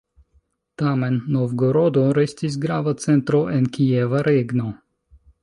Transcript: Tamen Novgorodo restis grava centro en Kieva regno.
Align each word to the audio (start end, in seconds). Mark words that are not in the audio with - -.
Tamen 0.81 1.19
Novgorodo 1.35 2.05
restis 2.19 2.57
grava 2.65 2.95
centro 3.05 3.43
en 3.59 3.69
Kieva 3.77 4.25
regno. 4.31 4.73